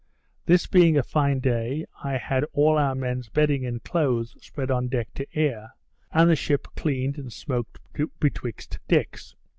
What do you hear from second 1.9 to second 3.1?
I had all our